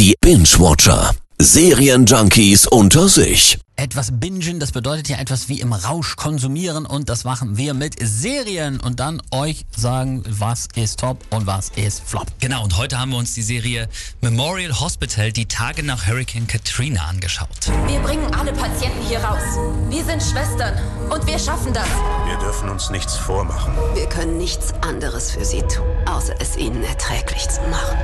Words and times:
Die 0.00 0.14
Binge-Watcher. 0.22 1.10
Serienjunkies 1.38 2.66
unter 2.66 3.06
sich. 3.06 3.58
Etwas 3.76 4.18
bingen, 4.18 4.58
das 4.58 4.72
bedeutet 4.72 5.10
ja 5.10 5.18
etwas 5.18 5.50
wie 5.50 5.60
im 5.60 5.74
Rausch 5.74 6.16
konsumieren 6.16 6.86
und 6.86 7.10
das 7.10 7.24
machen 7.24 7.58
wir 7.58 7.74
mit 7.74 7.96
Serien 8.00 8.80
und 8.80 8.98
dann 8.98 9.20
euch 9.30 9.66
sagen, 9.76 10.22
was 10.26 10.68
ist 10.74 11.00
top 11.00 11.18
und 11.28 11.46
was 11.46 11.68
ist 11.76 12.02
flop. 12.02 12.28
Genau, 12.40 12.64
und 12.64 12.78
heute 12.78 12.98
haben 12.98 13.10
wir 13.10 13.18
uns 13.18 13.34
die 13.34 13.42
Serie 13.42 13.90
Memorial 14.22 14.80
Hospital, 14.80 15.32
die 15.32 15.44
Tage 15.44 15.82
nach 15.82 16.06
Hurricane 16.06 16.46
Katrina 16.46 17.02
angeschaut. 17.02 17.48
Wir 17.86 18.00
bringen 18.00 18.24
alle 18.34 18.54
Patienten 18.54 19.06
hier 19.06 19.18
raus. 19.18 19.42
Wir 19.90 20.04
sind 20.06 20.22
Schwestern 20.22 20.78
und 21.10 21.26
wir 21.26 21.38
schaffen 21.38 21.74
das. 21.74 21.88
Wir 22.24 22.38
dürfen 22.38 22.70
uns 22.70 22.88
nichts 22.88 23.16
vormachen. 23.16 23.74
Wir 23.92 24.08
können 24.08 24.38
nichts 24.38 24.72
anderes 24.80 25.32
für 25.32 25.44
sie 25.44 25.60
tun, 25.60 25.84
außer 26.06 26.36
es 26.40 26.56
ihnen 26.56 26.82
erträglich 26.84 27.46
zu 27.50 27.60
machen. 27.68 27.98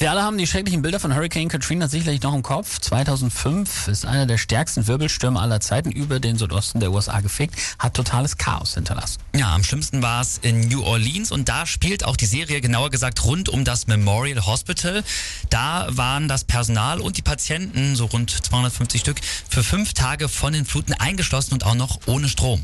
Wir 0.00 0.12
alle 0.12 0.22
haben 0.22 0.38
die 0.38 0.46
schrecklichen 0.46 0.80
Bilder 0.80 1.00
von 1.00 1.12
Hurricane 1.12 1.48
Katrina 1.48 1.88
sicherlich 1.88 2.22
noch 2.22 2.32
im 2.32 2.44
Kopf. 2.44 2.78
2005 2.78 3.88
ist 3.88 4.06
einer 4.06 4.26
der 4.26 4.38
stärksten 4.38 4.86
Wirbelstürme 4.86 5.40
aller 5.40 5.58
Zeiten 5.58 5.90
über 5.90 6.20
den 6.20 6.38
Südosten 6.38 6.78
der 6.78 6.92
USA 6.92 7.18
gefegt, 7.18 7.56
hat 7.80 7.94
totales 7.94 8.36
Chaos 8.38 8.74
hinterlassen. 8.74 9.18
Ja, 9.34 9.52
am 9.52 9.64
schlimmsten 9.64 10.00
war 10.00 10.20
es 10.20 10.38
in 10.38 10.68
New 10.68 10.84
Orleans 10.84 11.32
und 11.32 11.48
da 11.48 11.66
spielt 11.66 12.04
auch 12.04 12.16
die 12.16 12.26
Serie 12.26 12.60
genauer 12.60 12.90
gesagt 12.90 13.24
rund 13.24 13.48
um 13.48 13.64
das 13.64 13.88
Memorial 13.88 14.46
Hospital. 14.46 15.02
Da 15.50 15.88
waren 15.90 16.28
das 16.28 16.44
Personal 16.44 17.00
und 17.00 17.16
die 17.16 17.22
Patienten, 17.22 17.96
so 17.96 18.04
rund 18.04 18.30
250 18.30 19.00
Stück, 19.00 19.18
für 19.50 19.64
fünf 19.64 19.94
Tage 19.94 20.28
von 20.28 20.52
den 20.52 20.64
Fluten 20.64 20.92
eingeschlossen 20.92 21.54
und 21.54 21.66
auch 21.66 21.74
noch 21.74 21.98
ohne 22.06 22.28
Strom. 22.28 22.62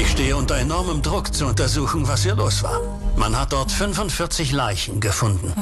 Ich 0.00 0.08
stehe 0.08 0.34
unter 0.34 0.56
enormem 0.56 1.02
Druck 1.02 1.34
zu 1.34 1.44
untersuchen, 1.44 2.08
was 2.08 2.22
hier 2.22 2.36
los 2.36 2.62
war. 2.62 2.80
Man 3.16 3.36
hat 3.36 3.52
dort 3.52 3.70
45 3.70 4.52
Leichen 4.52 5.00
gefunden. 5.00 5.52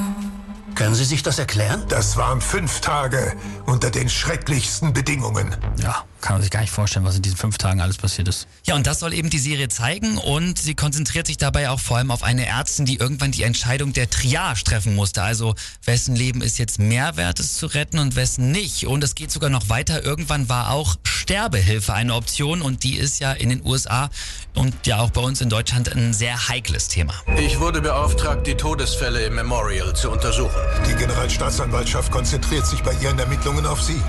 Können 0.78 0.94
Sie 0.94 1.04
sich 1.04 1.24
das 1.24 1.40
erklären? 1.40 1.82
Das 1.88 2.16
waren 2.16 2.40
fünf 2.40 2.80
Tage 2.80 3.32
unter 3.66 3.90
den 3.90 4.08
schrecklichsten 4.08 4.92
Bedingungen. 4.92 5.56
Ja, 5.82 6.04
kann 6.20 6.34
man 6.34 6.42
sich 6.42 6.50
gar 6.50 6.60
nicht 6.60 6.70
vorstellen, 6.70 7.04
was 7.04 7.16
in 7.16 7.22
diesen 7.22 7.36
fünf 7.36 7.58
Tagen 7.58 7.80
alles 7.80 7.96
passiert 7.96 8.28
ist. 8.28 8.46
Ja, 8.64 8.74
und 8.74 8.86
das 8.86 9.00
soll 9.00 9.14
eben 9.14 9.30
die 9.30 9.38
Serie 9.38 9.68
zeigen 9.68 10.18
und 10.18 10.58
sie 10.58 10.74
konzentriert 10.74 11.26
sich 11.26 11.36
dabei 11.36 11.70
auch 11.70 11.80
vor 11.80 11.96
allem 11.98 12.10
auf 12.10 12.22
eine 12.22 12.46
Ärztin, 12.46 12.86
die 12.86 12.96
irgendwann 12.96 13.30
die 13.30 13.42
Entscheidung 13.42 13.92
der 13.92 14.10
Triage 14.10 14.64
treffen 14.64 14.94
musste. 14.94 15.22
Also 15.22 15.54
wessen 15.84 16.16
Leben 16.16 16.42
ist 16.42 16.58
jetzt 16.58 16.78
mehr 16.78 17.16
wert, 17.16 17.40
es 17.40 17.54
zu 17.54 17.66
retten 17.66 17.98
und 17.98 18.16
wessen 18.16 18.50
nicht. 18.50 18.86
Und 18.86 19.04
es 19.04 19.14
geht 19.14 19.30
sogar 19.30 19.50
noch 19.50 19.68
weiter. 19.68 20.04
Irgendwann 20.04 20.48
war 20.48 20.70
auch 20.70 20.96
Sterbehilfe 21.04 21.92
eine 21.94 22.14
Option 22.14 22.62
und 22.62 22.84
die 22.84 22.96
ist 22.96 23.20
ja 23.20 23.32
in 23.32 23.50
den 23.50 23.64
USA 23.64 24.10
und 24.54 24.86
ja 24.86 24.98
auch 24.98 25.10
bei 25.10 25.20
uns 25.20 25.40
in 25.40 25.48
Deutschland 25.48 25.94
ein 25.94 26.12
sehr 26.12 26.48
heikles 26.48 26.88
Thema. 26.88 27.14
Ich 27.36 27.60
wurde 27.60 27.80
beauftragt, 27.80 28.46
die 28.46 28.54
Todesfälle 28.54 29.24
im 29.24 29.34
Memorial 29.34 29.94
zu 29.94 30.10
untersuchen. 30.10 30.56
Die 30.88 30.94
Generalstaatsanwaltschaft 30.94 32.10
konzentriert 32.10 32.66
sich 32.66 32.82
bei 32.82 32.92
ihren 33.02 33.18
Ermittlungen 33.18 33.66
auf 33.66 33.82
Sie. 33.82 34.00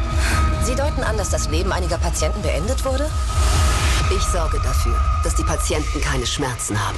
Sie 0.63 0.75
deuten 0.75 1.03
an, 1.03 1.17
dass 1.17 1.29
das 1.29 1.49
Leben 1.49 1.71
einiger 1.71 1.98
Patienten 2.01 2.41
beendet 2.41 2.83
wurde? 2.85 3.09
Sorge 4.31 4.59
dafür, 4.63 4.99
dass 5.23 5.35
die 5.35 5.43
Patienten 5.43 6.01
keine 6.01 6.25
Schmerzen 6.27 6.79
haben. 6.79 6.97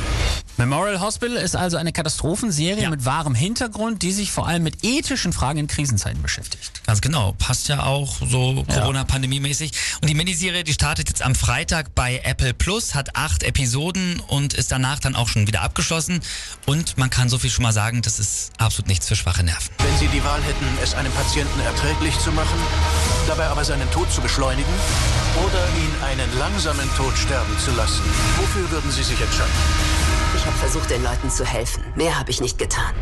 Memorial 0.57 0.99
Hospital 0.99 1.37
ist 1.37 1.55
also 1.55 1.77
eine 1.77 1.91
Katastrophenserie 1.93 2.83
Ja. 2.83 2.89
mit 2.89 3.05
wahrem 3.05 3.33
Hintergrund, 3.33 4.01
die 4.01 4.11
sich 4.11 4.31
vor 4.31 4.47
allem 4.47 4.63
mit 4.63 4.83
ethischen 4.83 5.31
Fragen 5.31 5.59
in 5.59 5.67
Krisenzeiten 5.67 6.21
beschäftigt. 6.21 6.83
Ganz 6.85 6.99
genau, 7.01 7.33
passt 7.39 7.69
ja 7.69 7.83
auch 7.83 8.17
so 8.29 8.63
Corona-Pandemie-mäßig. 8.67 9.71
Und 10.01 10.09
die 10.09 10.13
Miniserie, 10.13 10.63
die 10.63 10.73
startet 10.73 11.07
jetzt 11.09 11.21
am 11.21 11.33
Freitag 11.35 11.95
bei 11.95 12.19
Apple 12.23 12.53
Plus, 12.53 12.95
hat 12.95 13.15
acht 13.15 13.43
Episoden 13.43 14.19
und 14.27 14.53
ist 14.53 14.71
danach 14.71 14.99
dann 14.99 15.15
auch 15.15 15.29
schon 15.29 15.47
wieder 15.47 15.61
abgeschlossen. 15.61 16.19
Und 16.65 16.97
man 16.97 17.09
kann 17.09 17.29
so 17.29 17.37
viel 17.37 17.49
schon 17.49 17.63
mal 17.63 17.71
sagen, 17.73 18.01
das 18.01 18.19
ist 18.19 18.51
absolut 18.57 18.87
nichts 18.89 19.07
für 19.07 19.15
schwache 19.15 19.43
Nerven. 19.43 19.69
Wenn 19.79 19.97
Sie 19.97 20.07
die 20.09 20.23
Wahl 20.23 20.41
hätten, 20.43 20.65
es 20.83 20.93
einem 20.93 21.11
Patienten 21.13 21.59
erträglich 21.61 22.17
zu 22.19 22.31
machen, 22.33 22.59
dabei 23.27 23.47
aber 23.47 23.63
seinen 23.63 23.89
Tod 23.91 24.11
zu 24.11 24.21
beschleunigen 24.21 24.73
oder 25.45 25.63
ihn 25.79 26.00
langsamen 26.41 26.89
Tod 26.97 27.15
sterben 27.15 27.55
zu 27.59 27.69
lassen, 27.75 28.01
wofür 28.37 28.71
würden 28.71 28.89
Sie 28.89 29.03
sich 29.03 29.21
entscheiden? 29.21 29.53
Ich 30.35 30.43
habe 30.43 30.57
versucht, 30.57 30.89
den 30.89 31.03
Leuten 31.03 31.29
zu 31.29 31.45
helfen. 31.45 31.83
Mehr 31.95 32.17
habe 32.17 32.31
ich 32.31 32.41
nicht 32.41 32.57
getan. 32.57 32.95